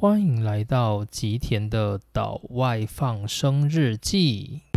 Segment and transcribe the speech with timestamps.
[0.00, 4.67] 欢迎来到吉田的岛外放生日记。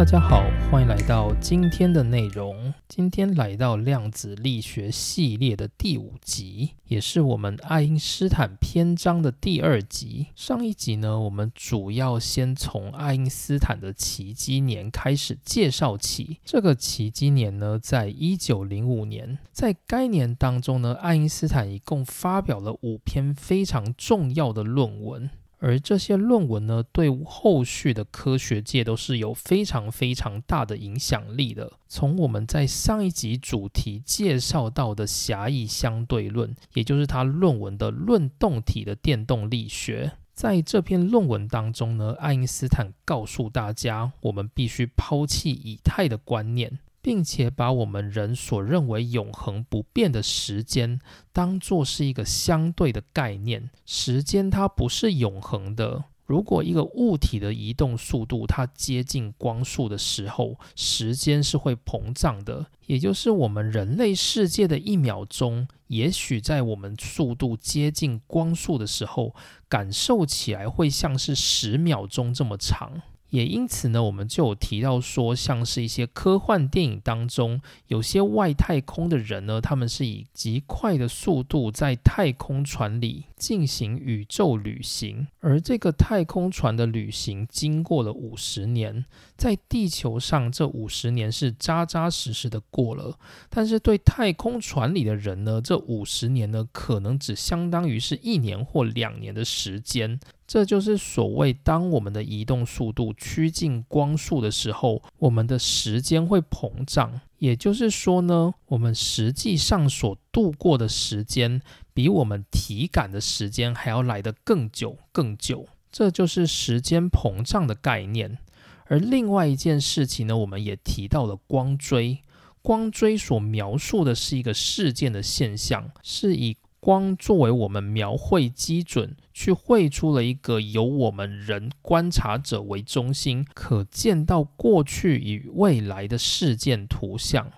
[0.00, 2.72] 大家好，欢迎来到今天的内容。
[2.88, 10.28] 今天来到量子力学系列的第五集，也是我们爱因斯坦篇章的第二集。
[10.34, 16.38] 上一集呢，我们主要先从爱因斯坦的奇迹年开始介绍起。
[16.46, 25.28] 这个奇迹年呢，在一九零五年，在该年当中呢，爱因斯坦一共发表了五篇非常重要的论文。
[25.60, 31.70] 而这些论文呢，对后续的科学界都是有非常非常大的影响力的。
[31.86, 46.78] 从我们在上一集主题介绍到的狭义相对论，也就是他论文的论动体的电动力学，在这篇论文当中呢，爱因斯坦告诉大家，我们必须抛弃以太的观念。
[47.02, 51.00] 并且把我们人所认为永恒不变的时间
[51.32, 53.70] 当做是一个相对的概念。
[53.86, 56.04] 时间它不是永恒的。
[56.26, 62.66] 如果一个物体的移动速度它接近光速的时候，时间是会膨胀的。
[62.86, 69.34] 也就是我们人类世界的一秒钟，也许在我们速度接近光速的时候，
[69.68, 73.02] 感受起来会像是十秒钟这么长。
[73.30, 89.04] 也因此呢，我们就有提到说，像是一些科幻电影当中，有些外太空的人呢，他们是以极快的速度在太空船里进行宇宙旅行，而这个太空船的旅行经过了五十年，
[89.36, 100.18] 在地球上这五十年是扎扎实实的过了，但是对太空船里的人呢，这五十年呢，可能只相当于是一年或两年的时间。
[100.50, 107.20] 这就是所谓，当我们的移动速度趋近光速的时候，我们的时间会膨胀。
[107.38, 111.62] 也就是说呢，我们实际上所度过的时间，
[111.94, 115.68] 比我们体感的时间还要来得更久、更久。
[115.92, 118.38] 这就是时间膨胀的概念。
[118.86, 122.18] 而另外一件事情呢，我们也提到了光锥。
[122.60, 126.56] 光锥所描述的是一个事件的现象，是以。
[126.80, 137.52] 光作为我们描绘基准，去绘出了一个由我们人观察者为中心，可见到过去与未来的事件图像。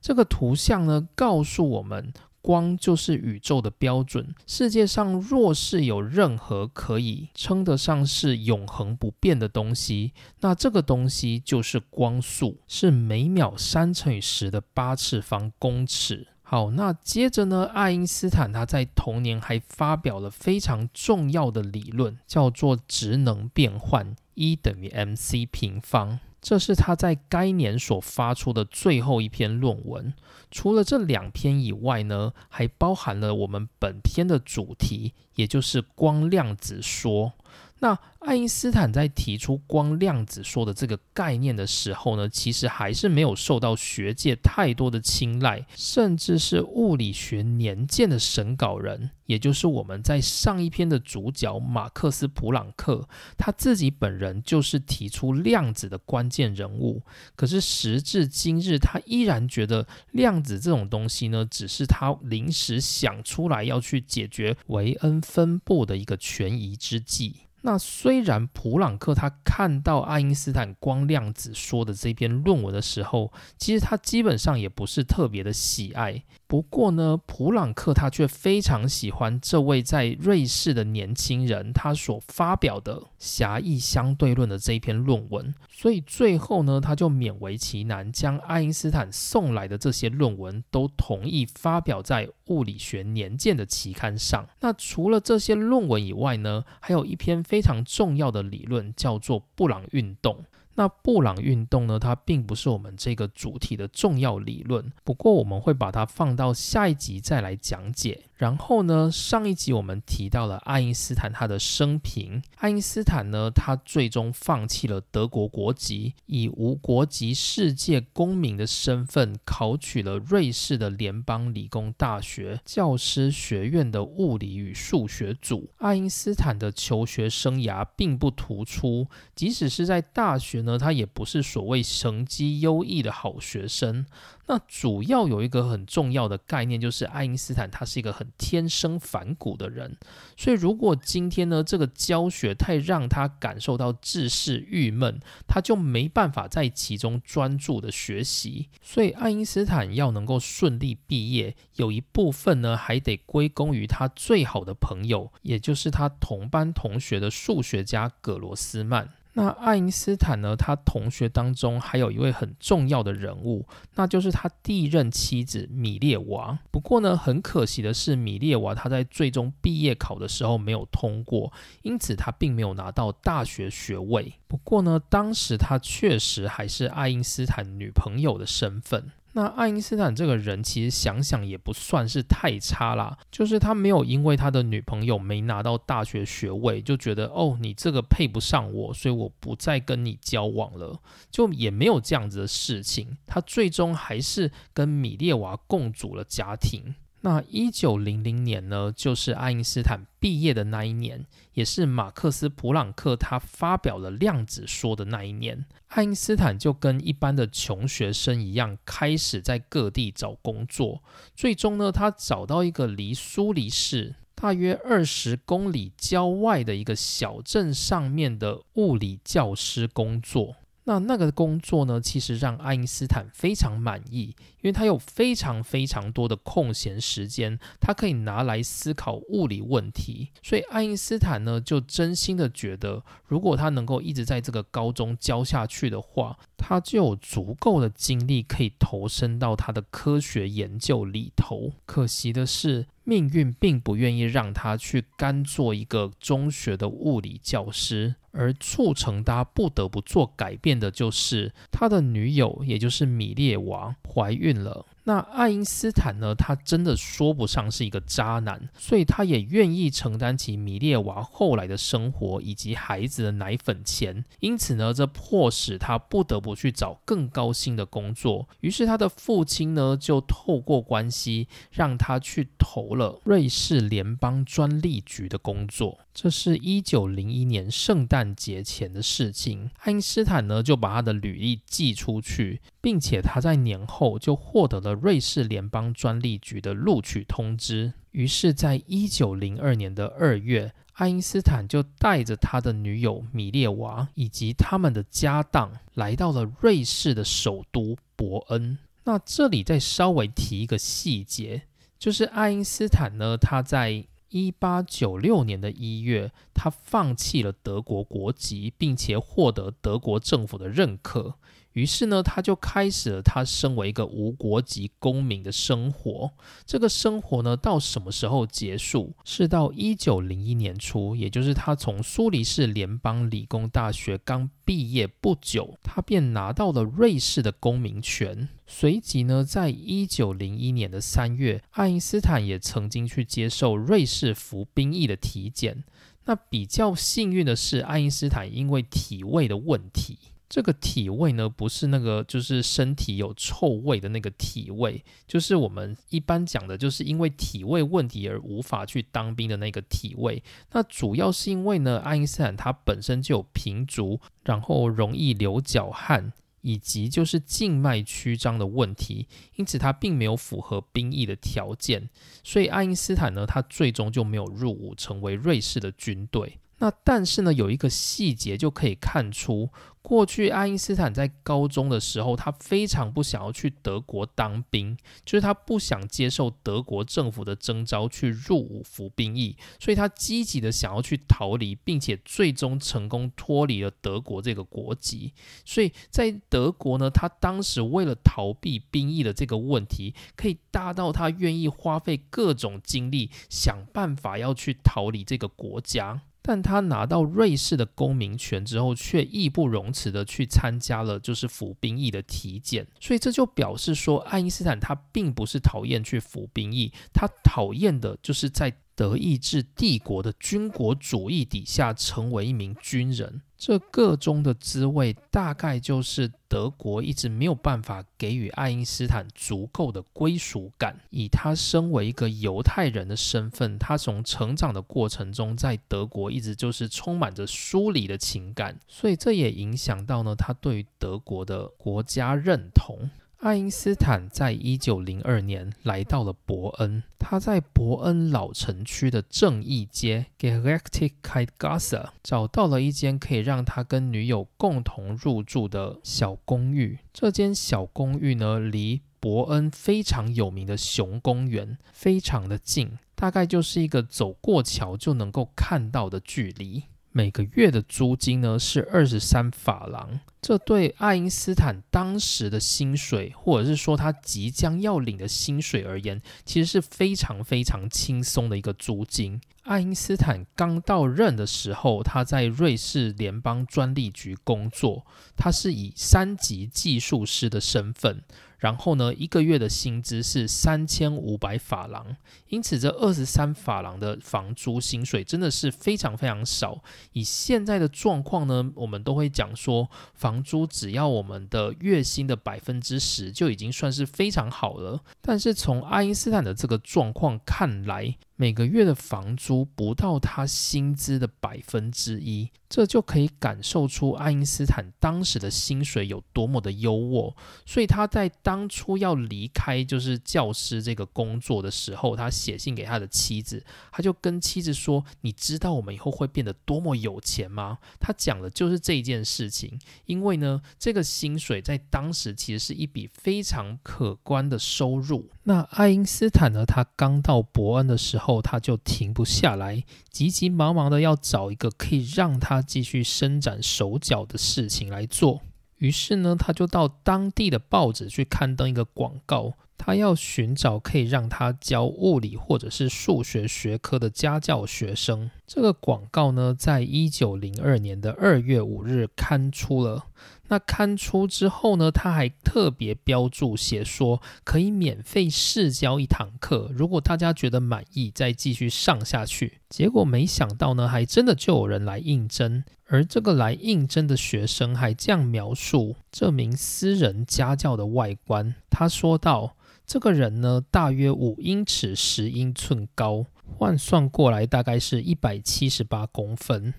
[0.00, 4.34] 这个图像呢，告诉我们，光就是宇宙的标准。
[4.46, 16.28] 世界上若是有任何可以称得上是永恒不变的东西，那这个东西就是光速，是每秒三乘以十的八次方公尺。
[16.48, 17.68] 好，那接着呢？
[17.74, 26.20] 爱因斯坦他在同年还发表了非常重要的理论，叫做质能变换，E 等于 mc 平方。
[26.40, 30.14] 这是他在该年所发出的最后一篇论文。
[30.52, 37.32] 除了这两篇以外呢，还包含了我们本篇的主题，也就是光量子说。
[37.78, 53.06] 那爱因斯坦在提出光量子说的这个概念的时候呢，其实还是没有受到学界太多的青睐，甚至是物理学年鉴的审稿人，也就是我们在上一篇的主角马克思·普朗克，
[53.36, 57.02] 他自己本人就是提出量子的关键人物。
[57.36, 67.42] 可是时至今日，他依然觉得量子这种东西呢，只是他临时想出来要去解决维恩分布的一个权宜之计。
[67.66, 76.22] 那虽然普朗克他看到爱因斯坦光量子说的这篇论文的时候，其实他基本上也不是特别的喜爱。
[76.46, 94.48] 不过呢，普朗克他却非常喜欢这位在瑞士的年轻人他所发表的狭义相对论的这一篇论文，所以最后呢，他就勉为其难将爱因斯坦送来的这些论文都同意发表在物理学年鉴的期刊上。
[94.60, 100.44] 那除了这些论文以外呢，还有一篇非常重要的理论，叫做布朗运动。
[100.78, 101.98] 那布朗运动呢？
[101.98, 108.24] 它并不是我们这个主题的重要理论，不过我们会把它放到下一集再来讲解。
[108.36, 112.42] 然后呢，上一集我们提到了爱因斯坦他的生平。
[112.58, 125.70] 爱因斯坦呢，他最终放弃了德国国籍，以无国籍世界公民的身份考取了瑞士的联邦理工大学教师学院的物理与数学组。
[125.78, 134.04] 爱因斯坦的求学生涯并不突出，即使是在大学呢，他也不是所谓成绩优异的好学生。
[134.46, 139.96] 那主要有一个很重要的概念，就是爱因斯坦他是一个很天生反骨的人。
[140.36, 148.68] 所以，如果今天呢，这个教学太让他感受到自视郁闷，他就没办法在其中专注的学习。
[148.80, 159.10] 所以，爱因斯坦要能够顺利毕业，有一部分呢，还得归功于他最好的朋友，也就是他同班同学的数学家葛罗斯曼。
[159.38, 160.56] 那爱因斯坦呢？
[160.56, 163.66] 他同学当中还有一位很重要的人物，
[163.96, 166.58] 那就是他第一任妻子米列娃。
[166.70, 171.52] 不过呢，很可惜的是，米列娃他在最终毕业考的时候没有通过，
[171.82, 174.32] 因此他并没有拿到大学学位。
[174.48, 179.12] 不过呢，当时他确实还是爱因斯坦女朋友的身份。
[179.36, 190.98] 那爱因斯坦这个人其实想想也不算是太差啦，就是他没有因为他的女朋友没拿到大学学位就觉得哦你这个配不上我，所以我不再跟你交往了，
[191.30, 193.18] 就也没有这样子的事情。
[193.26, 196.94] 他最终还是跟米列娃共组了家庭。
[197.22, 205.64] 那一九零零年呢，就是爱因斯坦毕业的那一年，也是马克思·普朗克他发表了量子说的那一年。
[205.88, 211.02] 爱因斯坦就跟一般的穷学生一样，开始在各地找工作。
[211.34, 220.56] 最终呢，他找到一个离苏黎世大约二十公里郊外的一个小镇上面的物理教师工作。
[220.88, 230.28] 那那个工作呢，其实让爱因斯坦非常满意，因为他有非常非常多的空闲时间，他可以拿来思考物理问题。
[230.44, 241.72] 所以爱因斯坦呢，就真心的觉得，如果他能够一直在这个高中教下去的话，他就有足够的精力可以投身到他的科学研究里头。
[241.84, 242.86] 可惜的是。
[243.08, 254.84] 命运并不愿意让他去干做一个中学的物理教师，而促成他不得不做改变的就是他的女友，也就是米列娃怀孕了。
[255.04, 256.34] 那爱因斯坦呢？
[256.34, 264.24] 他真的说不上是一个渣男，所以他也愿意承担起米列娃后来的生活以及孩子的奶粉钱。
[264.40, 268.48] 因此呢，这迫使他不得不去找更高薪的工作。
[268.62, 276.00] 于是他的父亲呢，就透过关系让他去投了瑞士联邦专利局的工作。
[276.18, 279.70] 这是一九零一年圣诞节前的事情。
[279.80, 287.92] 爱因斯坦呢，就把他的履历寄出去，并且他在年后就获得了瑞士联邦专利局的录取通知。
[288.12, 298.78] 于是，在一九零二年的二月，爱因斯坦就带着他的女友米列娃以及他们的家当，来到了瑞士的首都伯恩。
[299.04, 301.64] 那这里再稍微提一个细节，
[301.98, 304.06] 就是爱因斯坦呢，他在
[304.38, 311.36] 一八九六年的一月，他放弃了德国国籍，并且获得德国政府的认可。
[311.76, 316.32] 于是呢，他就开始了他身为一个无国籍公民的生活。
[316.64, 319.12] 这个生活呢，到什么时候结束？
[319.26, 328.48] 是到一九零一年初，也就是他从苏黎世联邦理工大学刚毕业不久，他便拿到了瑞士的公民权。
[328.66, 335.84] 随即呢，在一九零一年的三月，爱因斯坦也曾经去接受瑞士服兵役的体检。
[336.24, 340.18] 那比较幸运的是，爱因斯坦因为体位的问题。
[340.48, 350.40] 这个体味呢，不是那个就是身体有臭味的那个体味，就是我们一般讲的，就是因为体味问题而无法去当兵的那个体味。
[350.70, 359.26] 那主要是因为呢，爱因斯坦他本身就有平足，然后容易流脚汗，以及就是静脉曲张的问题，
[359.56, 362.08] 因此他并没有符合兵役的条件。
[362.44, 366.60] 所以爱因斯坦呢，他最终就没有入伍成为瑞士的军队。
[366.78, 369.70] 那但是呢，有一个细节就可以看出。
[370.08, 385.32] 过去，爱因斯坦在高中的时候，他非常不想要去德国当兵，就是他不想接受德国政府的征召去入伍服兵役，所以他积极的想要去逃离，并且最终成功脱离了德国这个国籍。
[385.64, 396.22] 所以在德国呢，他当时为了逃避兵役的这个问题，可以大到他愿意花费各种精力，想办法要去逃离这个国家。
[396.46, 408.72] 但他拿到瑞士的公民权之后，却义不容辞的去参加了就是服兵役的体检，所以这就表示说，爱因斯坦他并不是讨厌去服兵役，他讨厌的就是在。
[408.96, 421.00] 德意志帝国的军国主义底下，成为一名军人，这个中的滋味，大概就是德国一直没有办法给予爱因斯坦足够的归属感。
[421.10, 433.10] 以他身为一个犹太人的身份，他从成长的过程中，在德国一直就是充满着疏离的情感，所以这也影响到呢他对于德国的国家认同。
[433.40, 446.98] 爱因斯坦在一九零二年来到了伯恩，他在伯恩老城区的正义街 （Gerechtigkeitsgasse） 找到了一间可以让他跟女友共同入住的小公寓。
[447.12, 456.84] 这间小公寓呢，离伯恩非常有名的熊公园非常的近，大概就是一个走过桥就能够看到的距离。
[457.16, 469.40] 每个月的租金呢是二十三法郎，这对爱因斯坦当时的薪水，或者是说他即将要领的薪水而言，其实是非常非常轻松的一个租金。
[469.62, 475.06] 爱因斯坦刚到任的时候，他在瑞士联邦专利局工作，
[475.38, 478.22] 他是以三级技术师的身份。
[478.58, 482.16] 然后呢，一个月的薪资是三千五百法郎，
[482.48, 486.82] 因此这二十三法郎的房租薪水真的是非常非常少。
[487.12, 495.02] 以现在的状况呢，我们都会讲说，房租只要我们的月薪的百分之十就已经算是非常好了。
[495.20, 507.34] 但是从爱因斯坦的这个状况看来，每个月的房租不到他薪资的百分之一，这就可以感受出爱因斯坦当时的薪水有多么的优渥。
[507.64, 519.78] 所以他在当初要离开就是教师这个工作的时候，他写信给他的妻子，他就跟妻子说：“你知道我们以后会变得多么有钱吗？”他讲的就是这件事情。
[520.04, 525.30] 因为呢，这个薪水在当时其实是一笔非常可观的收入。
[525.44, 528.26] 那爱因斯坦呢，他刚到伯恩的时候。
[528.42, 535.40] 他就停不下来，急急忙忙的要找一个可以让他继续伸展手脚的事情来做。
[535.78, 545.30] 于是呢，他就到当地的报纸去刊登一个广告，他要寻找可以让他教物理或者是数学学科的家教学生。
[545.46, 550.06] 这个广告呢，在一九零二年的二月五日刊出了。
[550.48, 559.60] 那刊出之后呢，他还特别标注写说可以免费试教一堂课，如果大家觉得满意，再继续上下去。
[559.68, 568.54] 结果没想到呢，还真的就有人来应征，而这个来应征的学生还这样描述这名私人家教的外观。
[568.70, 573.26] 他说道：“这个人呢，大约五英尺十英寸高，
[573.58, 576.74] 换算过来大概是一百七十八公分。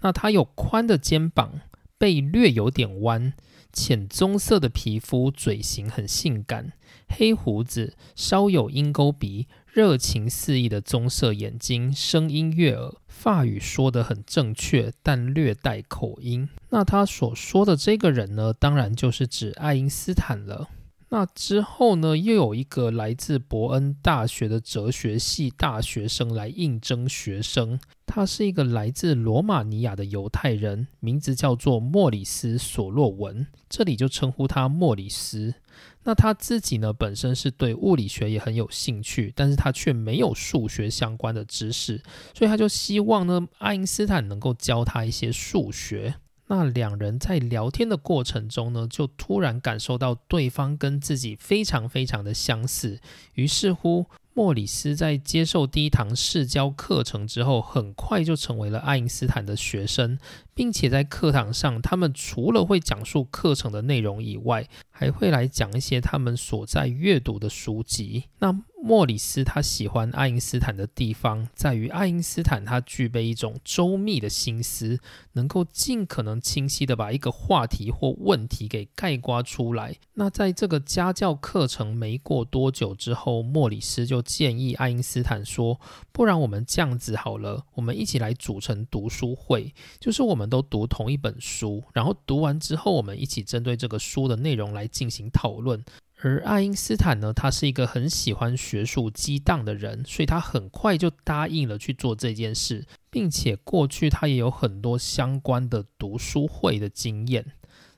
[0.00, 1.60] 那他有宽的肩膀。”
[2.04, 3.32] 背略有点弯，
[3.72, 6.74] 浅棕色的皮肤，嘴型很性感，
[7.08, 16.46] 黑胡子，稍有鹰钩鼻，热情四溢的棕色眼睛，声音悦耳，法语说得很正确，但略带口音。
[16.68, 20.68] 那他所说的这个人呢，当然就是指爱因斯坦了。
[21.14, 27.78] 那之后呢，又有一个来自伯恩大学的哲学系大学生来应征学生。
[28.04, 35.54] 他是一个来自罗马尼亚的犹太人，名字叫做莫里斯·索洛文，这里就称呼他莫里斯。
[36.02, 42.02] 那他自己呢，本身是对物理学也很有兴趣，但是他却没有数学相关的知识，
[42.34, 46.16] 所以他就希望呢，爱因斯坦能够教他一些数学。
[46.46, 53.00] 那两人在聊天的过程中呢，就突然感受到对方跟自己非常非常的相似，
[53.34, 54.06] 于是乎。
[54.36, 60.18] 莫里斯在接受第一堂试教课程之后，很快就成为了爱因斯坦的学生，
[60.54, 68.24] 并且在课堂上，他们除了会讲述课程的内容以外，还会来讲一些他们所在阅读的书籍。
[68.38, 75.00] 那莫里斯他喜欢爱因斯坦的地方，在于爱因斯坦他具备一种周密的心思，
[75.32, 79.96] 能够尽可能清晰的把一个话题或问题给概括出来。
[80.12, 85.80] 那在这个家教课程没过多久之后，莫里斯就建议爱因斯坦说
[86.12, 95.84] ：“不然我们这样子好了，我们一起来组成读书会，就是我们都读同一本书，然后读完之后，我们一起针对这个书的内容来进行讨论。”
[96.22, 107.52] 而爱因斯坦呢，他是一个很喜欢学术激荡的人，所以他很快就答应了去做这件事，并且过去他也有很多相关的读书会的经验。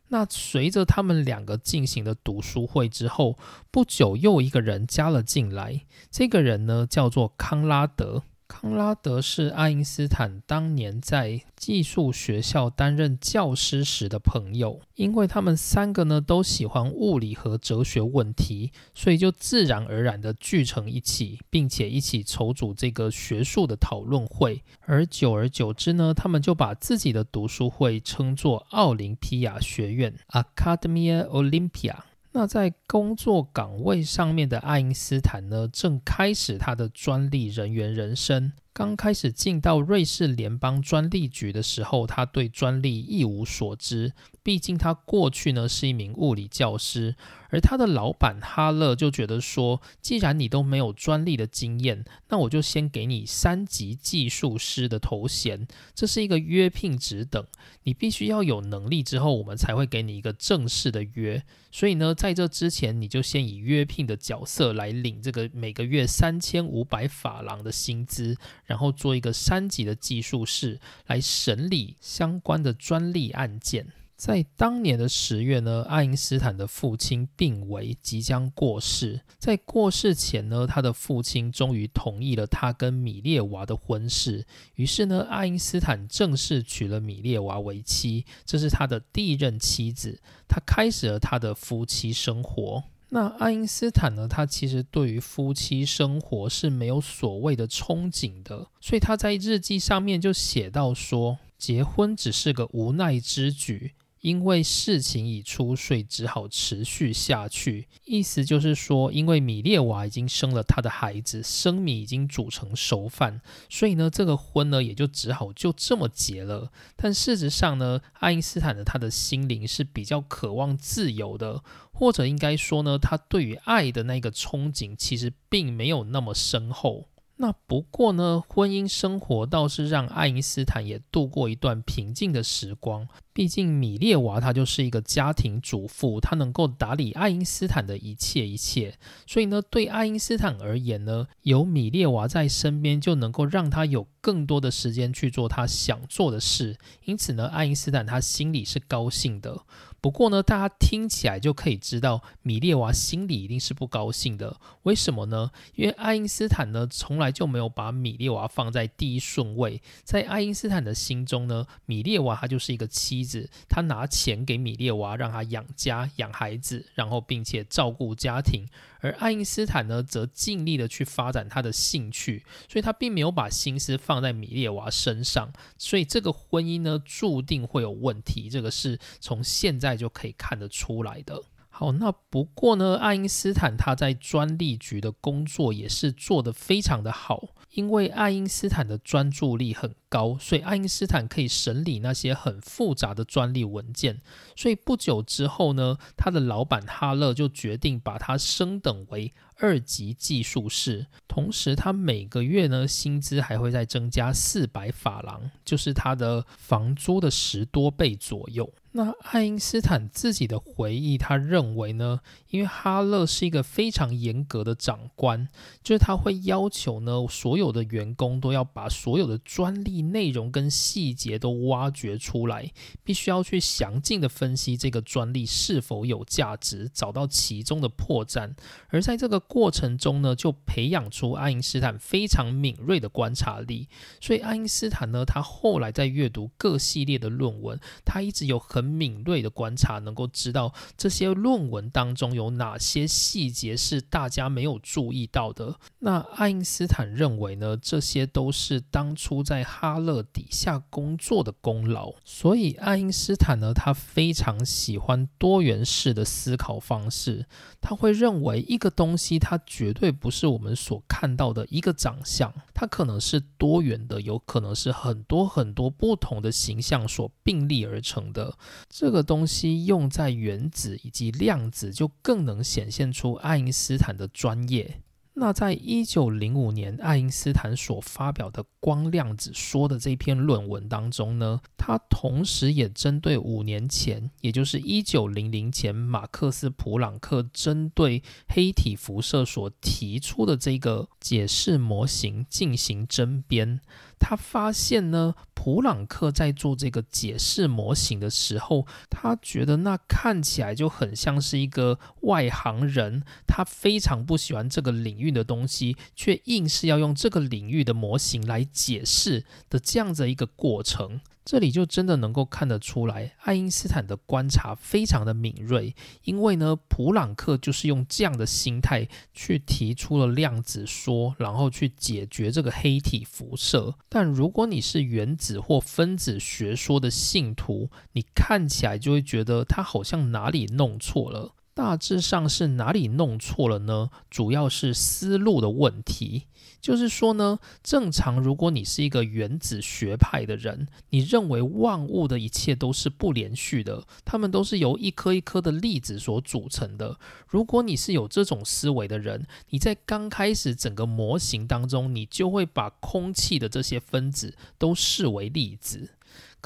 [0.08, 3.38] 那随着他们两个进行的读书会之后，
[3.70, 8.24] 不久又一个人加了进来，这个人呢叫做康拉德。
[8.48, 24.62] 康拉德是爱因斯坦当年在寄宿学校担任教师时的朋友，因为他们三个呢都喜欢物理和哲学问题，所以就自然而然的聚成一起，并且一起筹组这个学术的讨论会。
[24.80, 31.96] 而久而久之呢，他们就把自己的读书会称作奥林匹亚学院 （Academia Olympia）。
[32.36, 38.52] 那在工作岗位上面的爱因斯坦呢，正开始他的专利人员人生。
[38.76, 44.12] 刚开始进到瑞士联邦专利局的时候，他对专利一无所知。
[44.42, 47.16] 毕竟他过去呢是一名物理教师，
[47.48, 57.44] 而他的老板哈勒就觉得说，既然你都没有专利的经验，那我就先给你三级技术师的头衔，这是一个约聘职等，
[57.84, 61.42] 你必须要有能力之后，我们才会给你一个正式的约。
[61.72, 73.86] 所以呢，在这之前，你就先以约聘的角色来领这个每个月三千五百法郎的薪资，然后做一个三级的技术室来审理相关的专利案件。
[74.16, 79.20] 在当年的十月呢，爱因斯坦的父亲病危，即将过世。
[79.38, 84.46] 在过世前呢，他的父亲终于同意了他跟米列娃的婚事。
[84.76, 90.18] 于是呢，爱因斯坦正式娶了米列娃为妻，这是他的第一任妻子。
[90.48, 92.84] 他开始了他的夫妻生活。
[93.08, 103.92] 那爱因斯坦呢，他其实对于夫妻生活是没有所谓的憧憬的，所以他在日记上面就写到说，结婚只是个无奈之举。
[104.26, 107.86] 因为事情已出，所以只好持续下去。
[108.04, 116.72] 意思就是说，因为米列娃已经生了他的孩子，生米已经煮成熟饭，所以呢，这个婚呢也就只好就这么结了。
[116.96, 127.06] 但事实上呢，爱因斯坦的他的心灵是比较渴望自由的，或者应该说呢，他对于爱的那个憧憬其实并没有那么深厚。
[127.38, 133.06] 那不过呢，婚姻生活倒是让爱因斯坦也度过一段平静的时光。
[133.34, 138.98] 毕竟米列娃她就是一个家庭主妇，她能够打理爱因斯坦的一切一切。
[139.26, 146.78] 所以呢，对爱因斯坦而言呢，有米列娃在身边就能够让他有更多的时间去做他想做的事。
[147.04, 149.60] 因此呢，爱因斯坦他心里是高兴的。
[150.06, 154.56] 不过呢，大家听起来就可以知道，米列娃心里一定是不高兴的。
[154.84, 155.50] 为什么呢？
[155.74, 159.82] 因为爱因斯坦呢，从来就没有把米列娃放在第一顺位。
[160.04, 168.64] 在爱因斯坦的心中呢，米列娃她就是一个妻子，他拿钱给米列娃，让她养家养孩子，然后并且照顾家庭。
[169.00, 175.52] 而爱因斯坦呢，则尽力的去发展他的兴趣，所以他并没有把心思放在米列娃身上。
[175.76, 178.48] 所以这个婚姻呢，注定会有问题。
[178.48, 181.42] 这个是从现在就可以看得出来的。
[181.68, 194.22] 好，那不过呢，爱因斯坦他在专利局的工作也是做得非常的好，因为爱因斯坦的专注力很高，所以爱因斯坦可以审理那些很复杂的专利文件。
[194.56, 208.72] 所以不久之后呢，他的老板哈勒就决定把他升等为二级技术士，同时他每个月呢薪资还会再增加四百法郎，就是他的房租的十多倍左右。
[208.96, 212.20] 那爱因斯坦自己的回忆，他认为呢，
[212.56, 215.46] 因为哈勒是一个非常严格的长官，
[215.82, 222.72] 就是他会要求呢，所有的员工都要把所有的专利内容跟细节都挖掘出来，
[223.04, 228.54] 必须要去详尽的分析这个专利是否有价值，找到其中的破绽。
[228.88, 233.88] 而在这个过程中呢，就培养出爱因斯坦非常敏锐的观察力。
[234.20, 245.78] 所以爱因斯坦呢，他后来在阅读各系列的论文，他一直有很敏锐的观察，能够知道这些论文当中有有哪些细节是大家没有注意到的。
[245.98, 252.14] 那爱因斯坦认为呢，这些都是当初在哈勒底下工作的功劳。
[252.24, 257.46] 所以爱因斯坦呢，他非常喜欢多元式的思考方式。
[257.80, 268.56] 他会认为一个东西，它绝对不是我们所看到的一个长相，它可能是多元的，有可能是很多很多不同的形象所并立而成的。
[268.88, 275.00] 这个东西用在原子以及量子，就更能显现出爱因斯坦的专业。
[275.34, 293.80] 那在一九零五年，爱因斯坦所发表的光量子说的这篇论文当中呢，他同时也针对五年前，也就是一九零零前，马克思普朗克针对黑体辐射所提出的这个解释模型进行争辩。
[294.18, 311.20] 他发现呢，普朗克在做这个解释模型的时候，他觉得那看起来就很像是一个外行人，他非常不喜欢这个领域的东西，却硬是要用这个领域的模型来解释的这样的一个过程。
[311.46, 323.94] 这里就真的能够看得出来，爱因斯坦的观察非常的敏锐，因为呢，普朗克就是用这样的心态去提出了量子说，然后去解决这个黑体辐射。
[324.08, 331.52] 但如果你是原子或分子学说的信徒，你看起来就会觉得他好像哪里弄错了。
[331.72, 334.08] 大致上是哪里弄错了呢？
[334.30, 336.46] 主要是思路的问题。
[336.80, 347.18] 就是说呢，正常如果你是一个原子学派的人，你认为万物的一切都是不连续的，它们都是由一颗一颗的粒子所组成的。
[347.48, 356.10] 如果你是有这种思维的人，你在刚开始整个模型当中，你就会把空气的这些分子都视为粒子。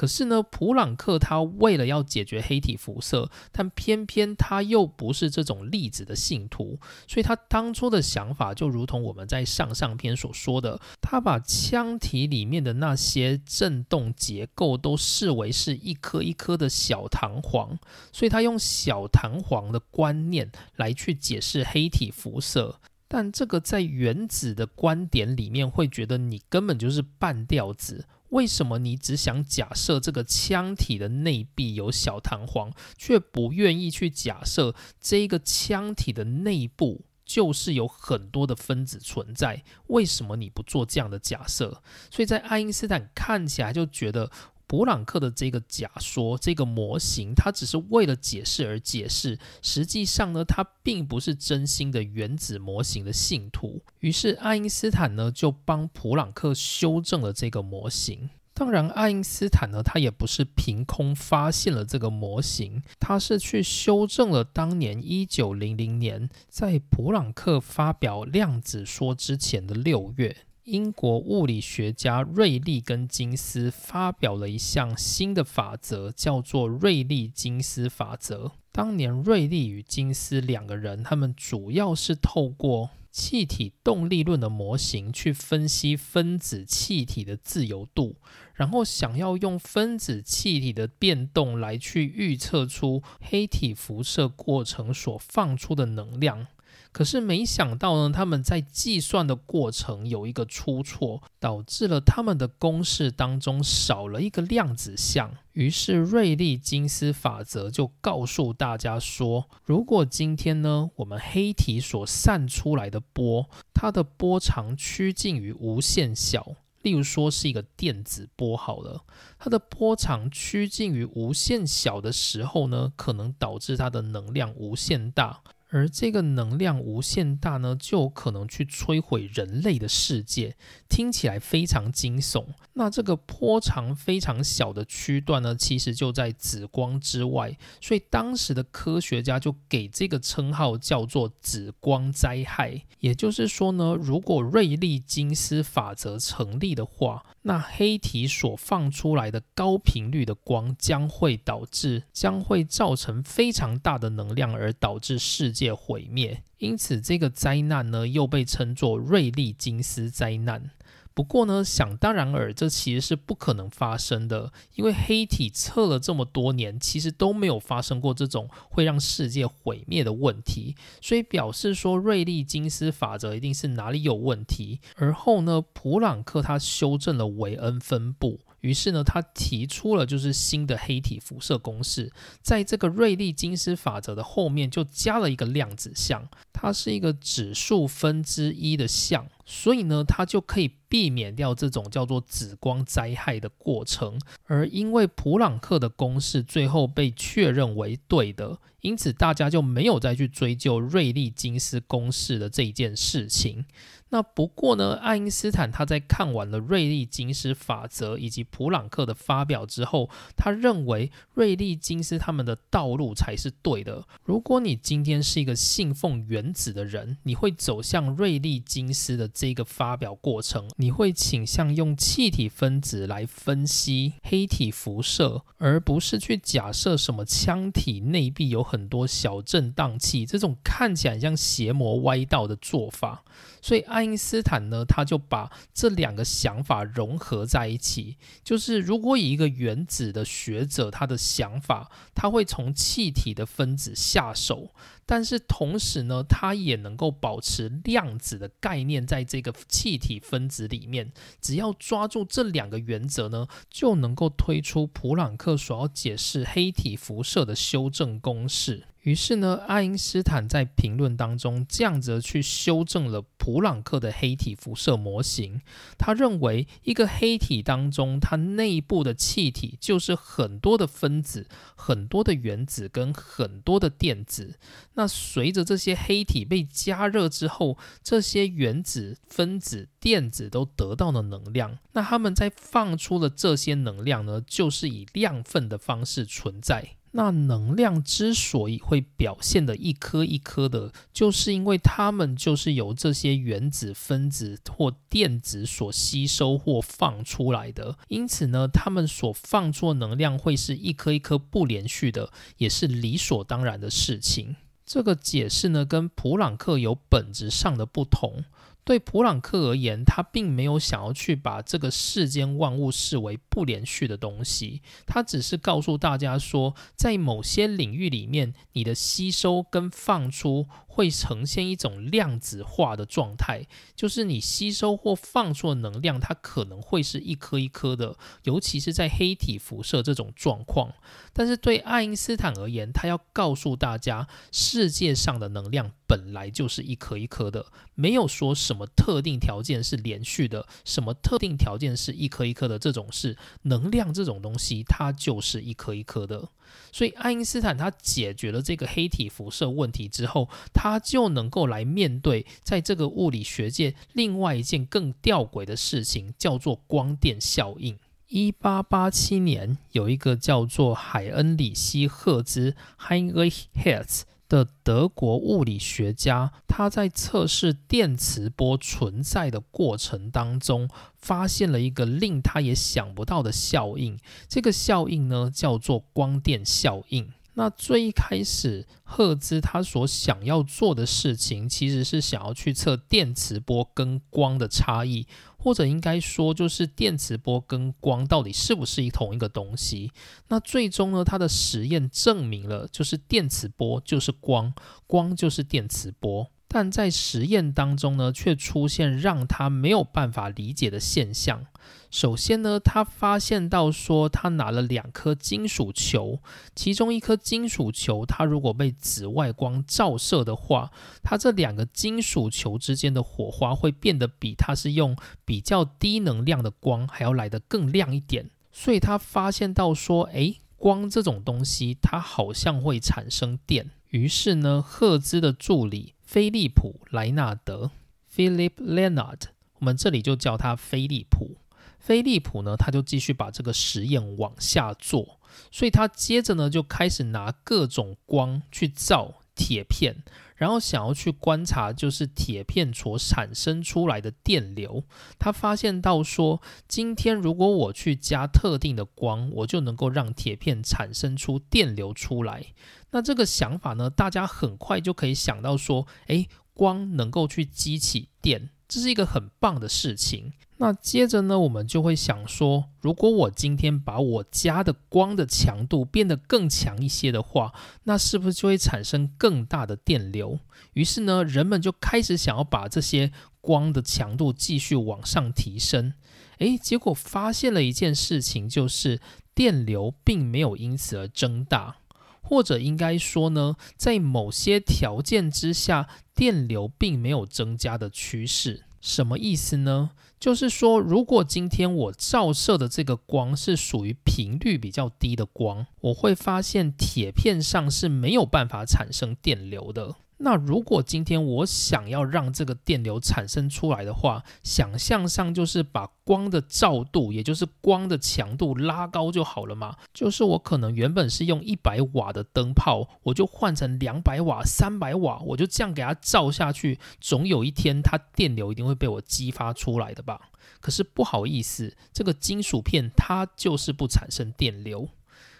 [0.01, 17.77] 可是呢，普朗克他为了要解决黑体辐射，但偏偏他又不是这种粒子的信徒，所以他当初的想法就如同我们在上上篇所说的，他把腔体里面的那些振动结构都视为是一颗一颗的小弹簧，
[18.11, 22.79] 所以他用小弹簧的观念来去解释黑体辐射。
[23.07, 28.07] 但这个在原子的观点里面会觉得你根本就是半吊子。
[28.31, 39.63] 为什么你只想假设这个腔体的内壁有小弹簧，却不愿意去假设这个腔体的内部就是有很多的分子存在？
[39.87, 41.81] 为什么你不做这样的假设？
[42.09, 44.29] 所以在爱因斯坦看起来就觉得。
[44.71, 49.37] 普朗克的这个假说，这个模型，它只是为了解释而解释。
[49.61, 53.81] 实际上呢，它并不是真心的原子模型的信徒。
[53.99, 58.29] 于是爱因斯坦呢，就帮普朗克修正了这个模型。
[58.53, 70.33] 当然，爱因斯坦呢，他也不是凭空发现了这个模型，他是去修正了当年一九零零年在普朗克发表量子说之前的六月。
[70.65, 78.51] 英国物理学家瑞利跟金斯发表了一项新的法则，叫做瑞利金斯法则。
[78.71, 88.17] 当年瑞利与金斯两个人，他们主要是透过气体动力论的模型去分析分子气体的自由度，
[88.53, 96.45] 然后想要用分子气体的变动来去预测出黑体辐射过程所放出的能量。
[96.91, 105.31] 可是没想到呢，他们在计算的过程有一个出错，导致了他们的公式当中少了一个量子项。
[105.53, 119.03] 于是瑞利金斯法则就告诉大家说，如果今天呢，我们黑体所散出来的波，它的波长趋近于无限小，例如说是一个电子波好了，
[119.39, 125.41] 它的波长趋近于无限小的时候呢，可能导致它的能量无限大。
[125.71, 130.55] 而这个能量无限大呢，就可能去摧毁人类的世界，
[130.89, 132.45] 听起来非常惊悚。
[132.73, 142.83] 那这个波长非常小的区段呢，其实就在紫光之外，所以当时的科学家就给这个称号叫做“紫光灾害”。
[142.99, 156.43] 也就是说呢，如果瑞利金斯法则成立的话，那黑体所放出来的高频率的光将会导致，将会造成非常大的能量，而导致世界界毁灭。
[156.57, 160.71] 因此，这个灾难呢，又被称作瑞利金斯灾难。
[161.13, 174.79] 不过呢，想当然尔，这其实是不可能发生的，因为黑体测了这么多年，其实都没有发生过这种会让世界毁灭的问题，所以表示说瑞利金斯法则一定是哪里有问题。
[174.95, 178.39] 而后呢，普朗克他修正了韦恩分布。
[178.61, 194.19] 于是呢，他提出了就是新的黑体辐射公式，在这个瑞利金斯法则的后面就加了一个量子项，它是一个指数分之一的项，所以呢，它就可以避免掉这种叫做紫光灾害的过程。
[194.45, 203.65] 而因为普朗克的公式最后被确认为对的，因此大家就没有再去追究瑞利金斯公式的这一件事情。
[204.11, 214.05] 那不过呢，爱因斯坦他在看完了瑞利金斯法则以及普朗克的发表之后，他认为瑞利金斯他们的道路才是对的。
[214.25, 233.23] 如果你今天是一个信奉原子的人，你会走向瑞利金斯的这个发表过程，你会倾向用气体分子来分析黑体辐射，而不是去假设什么腔体内壁有很多小震荡器这种看起来像邪魔歪道的做法。
[233.61, 238.17] 所以爱因斯坦呢，他就把这两个想法融合在一起。
[238.43, 244.73] 就是如果以一个原子的学者他的想法，他会从气体的分子下手，
[245.05, 251.11] 但是同时呢，他也能够保持量子的概念在这个气体分子里面。
[251.39, 258.85] 只要抓住这两个原则呢，就能够推出普朗克所要解释黑体辐射的修正公式。
[259.01, 265.61] 于是呢，爱因斯坦在评论当中这样子去修正了普朗克的黑体辐射模型。
[265.97, 274.59] 他认为，一个黑体当中，它内部的气体就是很多的分子、很多的原子跟很多的电子。
[274.93, 281.79] 那随着这些黑体被加热之后，这些原子、分子、电子都得到了能量。
[281.93, 286.97] 那它们在放出的这些能量呢，就是以量份的方式存在。
[287.13, 297.97] 那能量之所以会表现的一颗一颗的，就是因为它们就是由这些原子、分子或电子所吸收或放出来的。
[298.07, 304.55] 因此呢，它们所放出的能量会是一颗一颗不连续的，也是理所当然的事情。
[304.85, 308.43] 这个解释呢，跟普朗克有本质上的不同。
[308.83, 320.67] 对普朗克而言，他并没有想要去把这个世间万物视为不连续的东西，他只是告诉大家说，在某些领域里面，你的吸收跟放出。
[320.93, 330.93] 会呈现一种量子化的状态，就是你吸收或放出的能量，它可能会是一颗一颗的，尤其是在黑体辐射这种状况。
[331.31, 343.37] 但是对爱因斯坦而言，他要告诉大家，世界上的能量本来就是一颗一颗的，没有说什么特定条件是连续的，什么特定条件是一颗一颗的这种事。
[343.61, 346.49] 能量这种东西，它就是一颗一颗的。
[346.91, 357.97] 所以爱因斯坦他解决了这个黑体辐射问题之后，他就能够来面对在这个物理学界另外一件更吊诡的事情，叫做光电效应。
[358.27, 364.21] 一八八七年，有一个叫做海恩里希·赫兹 （Heinrich Hertz）。
[364.51, 374.19] 的德国物理学家，他在测试电磁波存在的过程当中，发现了一个令他也想不到的效应。
[374.49, 377.31] 这个效应呢，叫做光电效应。
[377.53, 385.27] 那最一开始，赫兹他所想要做的事情，其实是想要去测电磁波跟光的差异，
[385.61, 390.11] 或者应该说，就是电磁波跟光到底是不是一同一个东西。
[390.47, 394.73] 那最终呢，他的实验证明了，就是电磁波就是光，
[395.05, 396.49] 光就是电磁波。
[396.67, 401.65] 但在实验当中呢，却出现让他没有办法理解的现象。
[402.11, 406.39] 首先呢，他发现到说，他拿了两颗金属球，
[406.75, 410.91] 其中一颗金属球，它如果被紫外光照射的话，
[411.23, 418.49] 它这两个金属球之间的火花会变得比它是用比较低能量的光还要来得更亮一点。
[418.73, 423.91] 所以他发现到说，诶，光这种东西，它好像会产生电。
[424.09, 426.15] 于是呢，赫兹的助理。
[426.21, 427.91] 菲利普·莱纳德
[428.33, 429.41] （Philip Leonard），
[429.79, 431.57] 我们这里就叫他菲利普。
[432.01, 435.39] 飞利浦呢，他就继续把这个实验往下做，
[435.71, 440.23] 所以他接着呢就开始拿各种光去照铁片，
[440.55, 445.03] 然后想要去观察，就是铁片所产生出来的电流。
[445.37, 452.73] 他发现到说，今天如果我去加特定的光，我就能够让铁片产生出电流出来。
[453.11, 460.51] 那这个想法呢，大家很快就可以想到说，诶，光能够去激起电，这是一个很棒的事情。
[460.75, 467.73] 那接着呢，我们就会想说，如果我今天把我家的光的强度变得更强一些的话，
[468.03, 470.59] 那是不是就会产生更大的电流？
[470.91, 476.13] 于是呢，人们就开始想要把这些光的强度继续往上提升。
[476.57, 479.21] 诶，结果发现了一件事情，就是
[479.55, 481.95] 电流并没有因此而增大。
[482.43, 486.09] 或者应该说呢，在某些条件之下，
[486.41, 488.85] 电流并没有增加的趋势。
[488.99, 490.09] 什么意思呢？
[490.39, 500.15] 就是说，如果今天我照射的这个光是属于频率比较低的光，我会发现铁片上是没有办法产生电流的。
[500.43, 509.97] 那如果今天我想要让这个电流产生出来的话，想象上就是把光的照度，也就是光的强度拉高就好了嘛。
[510.11, 520.49] 就是我可能原本是用一百瓦的灯泡，我就换成两百瓦、三百瓦，我就这样给它照下去，总有一天它电流一定会被我激发出来的吧。
[520.79, 525.07] 可是不好意思，这个金属片它就是不产生电流。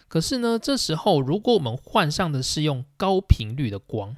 [0.08, 4.16] 可是呢，这时候如果我们换上的是用高频率的光。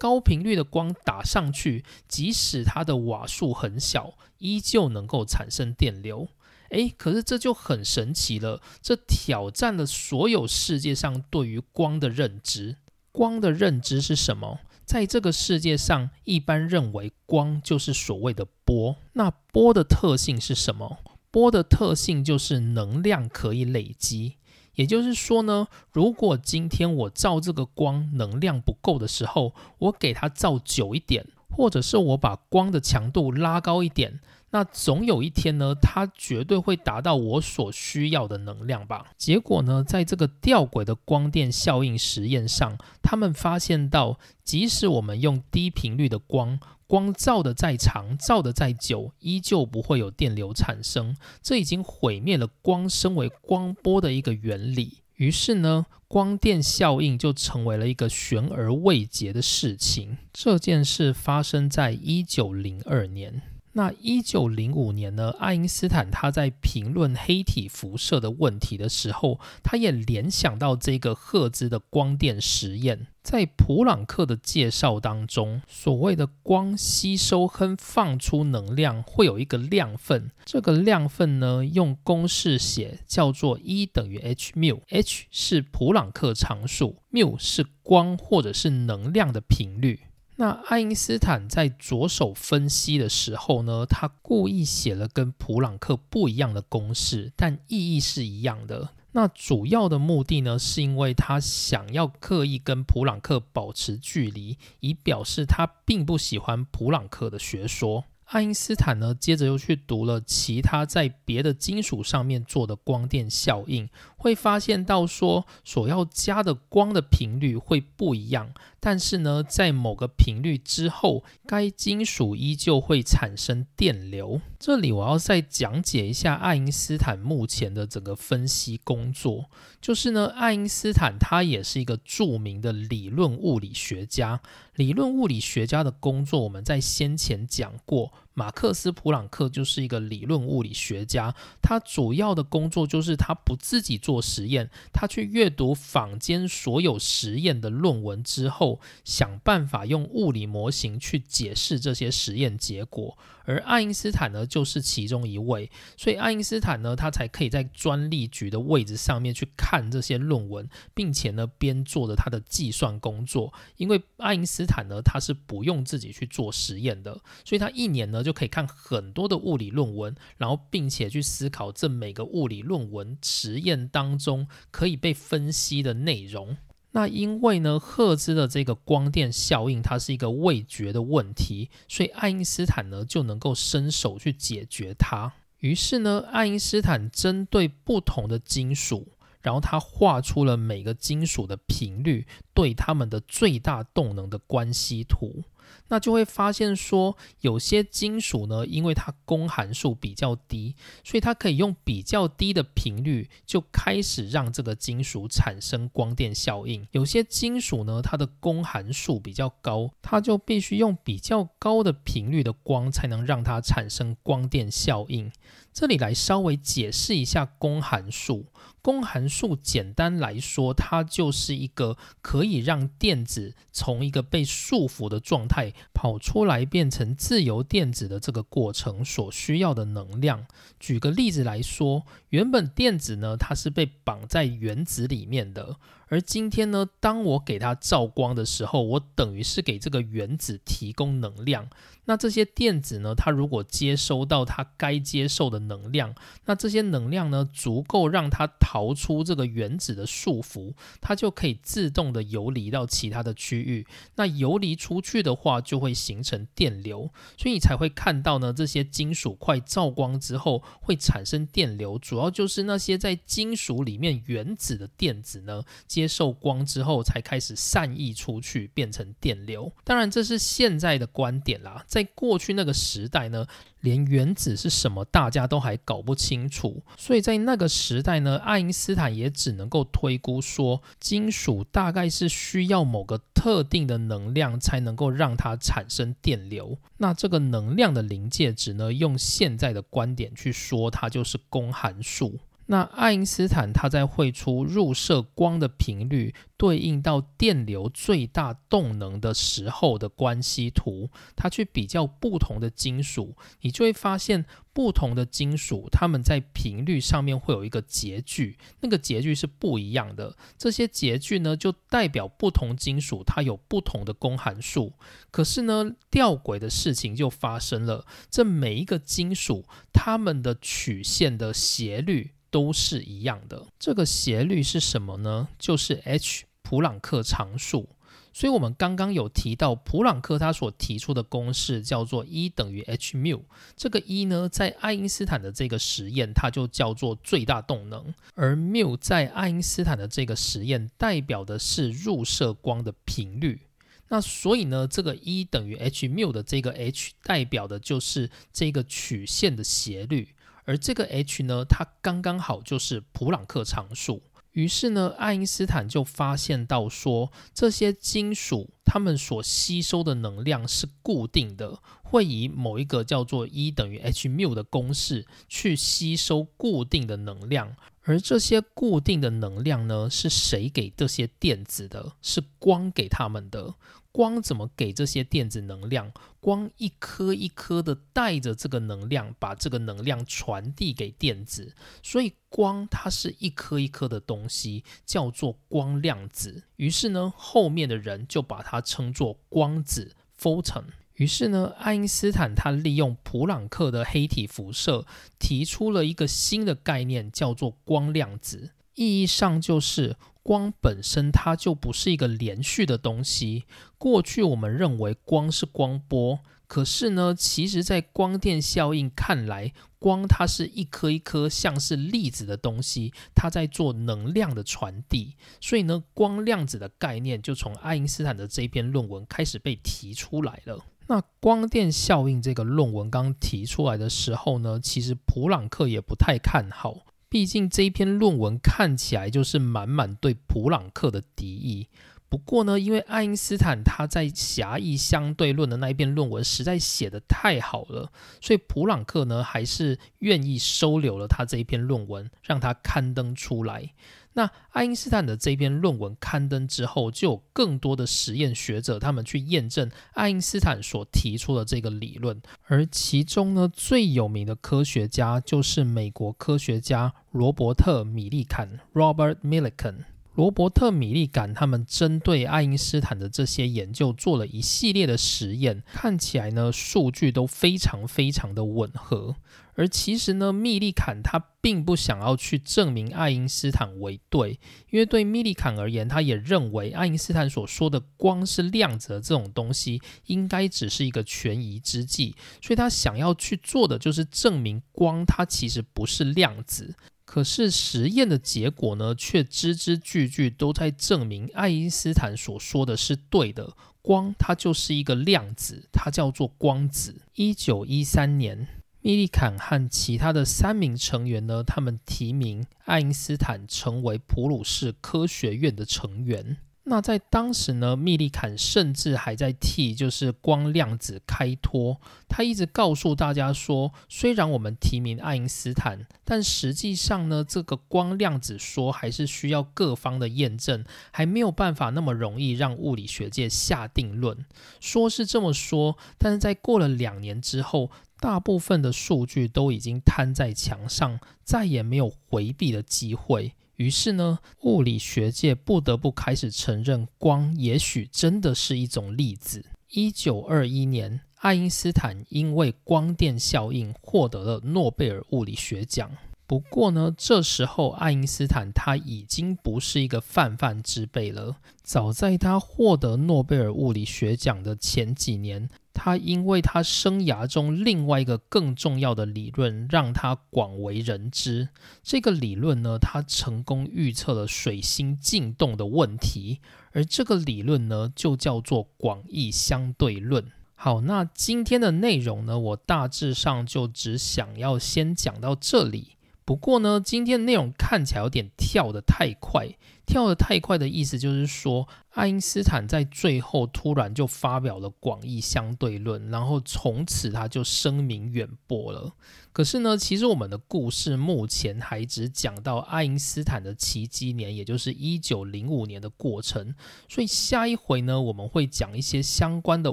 [0.00, 6.28] 高频率的光打上去，即使它的瓦数很小，依旧能够产生电流。
[6.70, 12.78] 诶，可是这就很神奇了，这挑战了所有世界上对于光的认知。
[13.12, 14.60] 光的认知是什么？
[14.86, 18.96] 在这个世界上，一般认为光就是所谓的波。
[19.12, 20.96] 那波的特性是什么？
[21.30, 24.36] 波的特性就是能量可以累积。
[24.80, 34.20] 也就是说呢，如果今天我照这个光能量不够的时候，我给它照久一点，或者是我把光的强度拉高一点。
[34.52, 39.06] 那总有一天呢，它绝对会达到我所需要的能量吧？
[39.16, 46.58] 结果呢，在这个吊轨的光电效应实验上，他们发现到，即使我们用低频率的光，
[46.88, 51.16] 光照的再长，照的再久，依旧不会有电流产生。
[51.40, 54.98] 这已经毁灭了光身为光波的一个原理。
[55.14, 60.16] 于是呢，光电效应就成为了一个悬而未决的事情。
[60.32, 63.42] 这件事发生在一九零二年。
[63.72, 73.06] 那一九零五年呢，爱因斯坦他在评论黑体辐射的问题的时候，他也联想到这个赫兹的光电实验。
[73.22, 90.00] 在普朗克的介绍当中，所谓的光吸收和放出能量会有一个量份，这个量份呢用公式写叫做 E 等于 h μ，h 是普朗克常数，μ 是光或者是能量的频率。
[90.40, 98.94] 那爱因斯坦在着手分析的时候呢，他故意写了跟普朗克不一样的公式，但意义是一样的。
[99.12, 108.04] 那主要的目的呢，是因为他想要刻意跟普朗克保持距离，以表示他并不喜欢普朗克的学说。
[108.30, 124.40] 爱因斯坦呢，接着又去读了其他在别的金属上面做的光电效应，会发现到说所要加的光的频率会不一样，但是呢，在某个频率之后，该金属依旧会产生电流。
[124.60, 129.46] 这里我要再讲解一下爱因斯坦目前的整个分析工作，
[129.80, 134.40] 就是呢，爱因斯坦他也是一个著名的理论物理学家。
[134.76, 138.12] 理论物理学家的工作，我们在先前讲过。
[138.40, 153.18] 马克思·普朗克就是一个理论物理学家，他主要的工作就是他不自己做实验，他去阅读坊间所有实验的论文之后，想办法用物理模型去解释这些实验结果。
[153.50, 163.52] 而爱因斯坦呢，就是其中一位，所以爱因斯坦呢，他才可以在专利局的位置上面去看这些论文，并且呢，边做着他的计算工作。
[163.76, 176.56] 因为爱因斯坦呢，他是不用自己去做实验的，所以他一年呢就可以看很多的物理论文，然后并且去思考这每个物理论文实验当中可以被分析的内容。
[176.92, 185.32] 那因为呢，赫兹的这个光电效应，它是一个味觉的问题，所以爱因斯坦呢就能够伸手去解决它。
[185.60, 189.06] 于是呢，爱因斯坦针对不同的金属，
[189.40, 195.44] 然后他画出了每个金属的频率对它们的最大动能的关系图。
[195.90, 200.74] 那就会发现说，有些金属呢，因为它功函数比较低，
[201.04, 206.86] 所以它可以用比较低的频率就开始让这个金属产生光电效应。
[206.92, 215.30] 有些金属呢，它的功函数比较高，它就必须用比较高的频率的光才能让它产生光电效应。
[215.72, 218.46] 这里来稍微解释一下功函数。
[218.82, 230.46] 功函数简单来说，它就是一个可以让电子从一个被束缚的状态跑出来变成自由电子的这个过程所需要的能量。
[230.78, 235.76] 举个例子来说，原本电子呢，它是被绑在原子里面的。
[236.08, 241.68] 而今天呢，当我给它照光的时候，我等于是给这个原子提供能量。
[242.06, 246.12] 那这些电子呢，它如果接收到它该接受的能量，
[246.46, 253.86] 那这些能量呢，足够让它逃出这个原子的束缚，它就可以自动的游离到其他的区域。
[254.16, 265.62] 那游离出去的话，就会形成电流，所以你才会看到呢，这些金属块照光之后会产生电流，主要就是那些在金属里面原子的电子呢。
[265.86, 269.72] 接受光之后，才开始散逸出去，变成电流。
[269.84, 271.84] 当然，这是现在的观点啦。
[271.86, 273.46] 在过去那个时代呢，
[273.80, 276.82] 连原子是什么，大家都还搞不清楚。
[276.96, 286.78] 所以在那个时代呢，爱因斯坦也只能够推估说，金属大概是需要某个特定的能量，才能够让它产生电流。
[286.98, 292.38] 那这个能量的临界值呢，用现在的观点去说，它就是功函数。
[292.70, 310.36] 那爱因斯坦他在绘出入射光的频率对应到电流最大动能的时候的关系图，他去比较不同的金属，你就会发现不同的金属它们在频率上面会有一个截距，那个截距是不一样的。
[310.56, 314.92] 这些截距呢，就代表不同金属它有不同的功函数。
[315.32, 322.30] 可是呢，吊诡的事情就发生了，这每一个金属它们的曲线的斜率。
[322.50, 323.66] 都是一样的。
[323.78, 325.48] 这个斜率是什么呢？
[325.58, 327.88] 就是 h 普朗克常数。
[328.32, 333.42] 所以，我们刚刚有提到普朗克他所提出的公式叫做 E 等于 h mu。
[333.76, 343.62] 这个 E 呢，在爱因斯坦的这个实验，它就叫做最大动能；而 mu 在爱因斯坦的这个实验，代表的是入射光的频率。
[344.06, 350.28] 那所以呢，这个 E 等于 h mu 的这个 h 代表的就是这个曲线的斜率，
[350.64, 354.22] 而这个 h 呢，它刚刚好就是普朗克常数。
[354.52, 367.76] 于是呢，爱因斯坦就发现到说，这些金属它们所吸收的能量是固定的，会以某一个叫做 E 等于 h mu 的公式去吸收固定的能量。
[368.02, 372.14] 而这些固定的能量呢，是谁给这些电子的？
[372.20, 373.74] 是光给他们的。
[374.12, 376.12] 光怎么给这些电子能量？
[376.40, 381.74] 光一颗一颗的带着这个能量，把这个能量传递给电子。
[382.02, 386.64] 所以光它是一颗一颗的东西，叫做光量子。
[386.76, 390.84] 于是呢，后面的人就把它称作光子 （photon）。
[391.14, 395.06] 于是呢，爱因斯坦他利用普朗克的黑体辐射，
[395.38, 398.70] 提出了一个新的概念，叫做光量子。
[398.94, 403.64] 意义上就是光本身它就不是一个连续的东西。
[403.98, 415.36] 过去我们认为光是光波，可是呢，其实在光电效应看来，光它是一颗一颗像是粒子的东西，它在做能量的传递。
[415.60, 420.84] 所以呢，光量子的概念就从爱因斯坦的这篇论文开始被提出来了。
[421.08, 426.98] 那光电效应这个论文刚提出来的时候呢，其实普朗克也不太看好，
[427.30, 431.88] 毕竟这一篇论文看起来就是满满对普朗克的敌意。
[432.28, 443.94] 不过呢，因为爱因斯坦他在狭义相对论的那一篇论文实在写得太好了，所以普朗克呢还是愿意收留了他这一篇论文，让他刊登出来。
[444.34, 460.04] 那爱因斯坦的这篇论文刊登之后，就有更多的实验学者他们去验证爱因斯坦所提出的这个理论，而其中呢最有名的科学家就是美国科学家罗伯特·米利坎 （Robert Millikan）。
[460.36, 469.34] 罗伯特·米利坎他们针对爱因斯坦的这些研究做了一系列的实验，看起来呢数据都非常非常的吻合。
[469.80, 474.60] 而其实呢，密利坎他并不想要去证明爱因斯坦为对，
[474.90, 482.36] 因为对密利坎而言，他也认为爱因斯坦所说的光是量子这种东西，应该只是一个权宜之计。
[482.60, 486.94] 所以他想要去做的就是证明光它其实不是量子。
[487.24, 493.74] 可是实验的结果呢，却字字句句都在证明爱因斯坦所说的是对的。
[494.02, 497.22] 光它就是一个量子，它叫做光子。
[497.34, 498.66] 一九一三年，
[499.02, 506.58] 密利坎和其他的三名成员呢，他们提名爱因斯坦成为普鲁士科学院的成员。
[506.84, 512.00] 那在当时呢，密利坎甚至还在替就是光量子开脱。
[512.28, 524.44] 他一直告诉大家说，虽然我们提名爱因斯坦，但实际上呢，这个光量子说还是需要各方的验证，还没有办法那么容易让物理学界下定论。
[524.80, 527.90] 说是这么说，但是在过了两年之后，
[528.20, 533.54] 大部分的数据都已经摊在墙上，再也没有回避的机会。
[533.76, 539.64] 于是呢，物理学界不得不开始承认，光也许真的是一种粒子。
[539.88, 546.10] 一九二一年，爱因斯坦因为光电效应获得了诺贝尔物理学奖。
[546.50, 551.58] 不过呢，这时候爱因斯坦他已经不是一个泛泛之辈了。
[551.84, 561.68] 早在他获得诺贝尔物理学奖的前几年，他因为他生涯中另外一个更重要的理论让他广为人知。
[562.02, 566.58] 这个理论呢，他成功预测了水星进动的问题，
[566.90, 570.44] 而这个理论呢，就叫做广义相对论。
[570.74, 576.16] 好，那今天的内容呢，我大致上就只想要先讲到这里。
[576.50, 579.68] 不过呢，今天的内容看起来有点跳得太快。
[580.10, 589.12] 跳得太快的意思就是说，爱因斯坦在最后突然就发表了广义相对论，然后从此他就声名远播了。
[589.52, 596.74] 可是呢，其实我们的故事目前还只讲到爱因斯坦的奇迹年，也就是一九零五年的过程。
[597.08, 599.92] 所以下一回呢，我们会讲一些相关的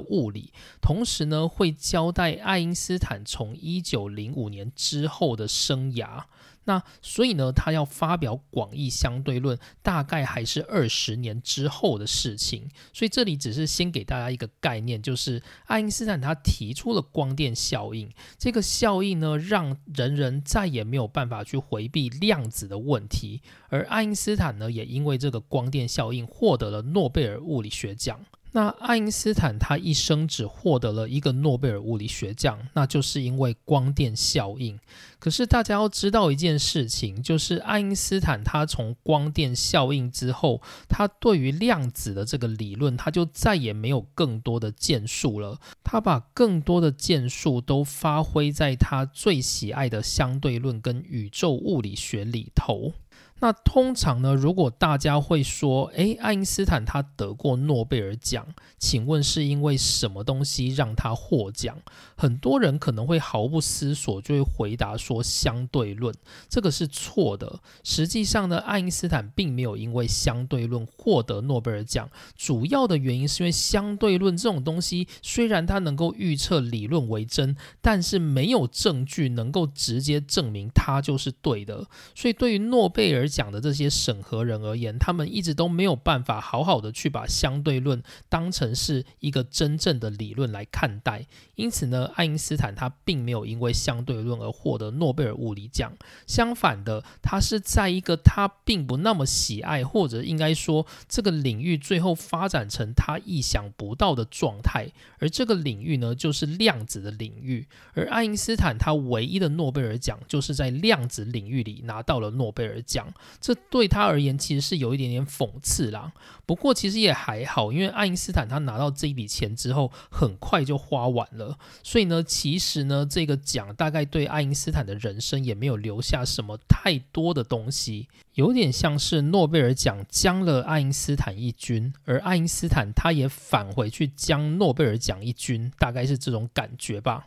[0.00, 6.24] 物理，同时呢，会交代爱因斯坦从一九零五年之后的生涯。
[6.64, 12.68] 那所以呢，他要发表广义相对论，大概还是二十年之后的事情。
[12.92, 28.20] 所以这里只是先给大家一个概念，就是爱因斯坦他提出了光电效应，这个效应呢，让人人再也没有办法去回避量子的问题，而爱因斯坦呢，也因为这个光电效应获得了诺贝尔物理学奖。
[28.52, 34.78] 那爱因斯坦他一生只获得了一个诺贝尔物理学奖，那就是因为光电效应。
[35.18, 45.58] 可是大家要知道一件事情，就是爱因斯坦他从光电效应之后，他对于量子的这个理论，他就再也没有更多的建树了。
[45.82, 52.92] 他把更多的建树都发挥在他最喜爱的相对论跟宇宙物理学里头。
[53.40, 58.46] 那通常呢，如果大家会说，诶，爱因斯坦他得过诺贝尔奖，
[58.78, 61.78] 请问是因为什么东西让他获奖？
[62.16, 66.12] 很多人可能会毫不思索就会回答说相对论，
[66.48, 67.60] 这个是错的。
[67.84, 81.86] 实际上呢，爱因斯坦并没有因为相对论获得诺贝尔奖，主要的原因是因为相对论这种东西，虽然它能够预测理论为真，但是没有证据能够直接证明它就是对的。
[82.16, 91.26] 所以对于诺贝尔讲的这些审核人而言，他们一直都没有办法好好的去把相对论当成是一个真正的理论来看待。
[91.54, 95.92] 因此呢，爱因斯坦他并没有因为相对论而获得诺贝尔物理奖。
[96.26, 104.88] 相反的，他是在一个他并不那么喜爱，或者应该说这个领域最后发展成他意想不到的状态。
[105.18, 107.66] 而这个领域呢，就是量子的领域。
[107.94, 113.12] 而爱因斯坦他唯一的诺贝尔奖，就是在量子领域里拿到了诺贝尔奖。
[113.40, 116.12] 这对他而言其实是有一点点讽刺啦。
[116.46, 121.58] 不过其实也还好，因为爱因斯坦他拿到这一笔钱之后，很快就花完了。
[121.82, 137.26] 所以呢，其实呢，这个奖大概对爱因斯坦的人生也没有留下什么太多的东西，有点像是诺贝尔奖将了爱因斯坦一军，而爱因斯坦他也返回去将诺贝尔奖一军，大概是这种感觉吧。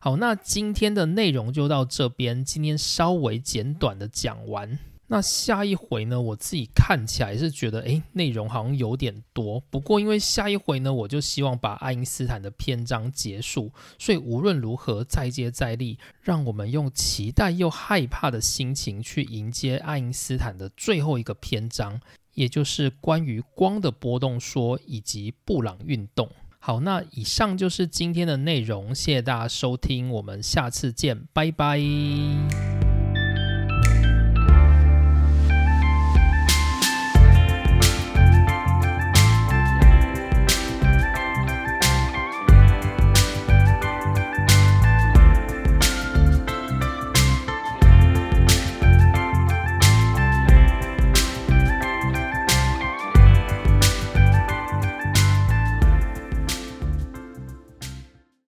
[0.00, 4.78] 好，那今天的内容就到这边，今天稍微简短的讲完。
[5.10, 6.20] 那下一回呢？
[6.20, 9.58] 我自己看起来是觉得，诶，内容好像有点多。
[9.70, 21.98] 不过因为下一回呢，我就希望把爱因斯坦的篇章结束，所以无论如何再接再厉，让我们用期待又害怕的心情去迎接爱因斯坦的最后一个篇章，
[22.34, 26.30] 也就是关于光的波动说以及布朗运动。
[26.58, 32.77] 好，那以上就是今天的内容，谢谢大家收听，我们下次见，拜拜。